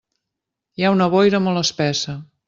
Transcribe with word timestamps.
Hi 0.79 0.87
ha 0.87 0.91
una 0.95 1.07
boira 1.15 1.41
molt 1.49 1.63
espessa. 1.65 2.17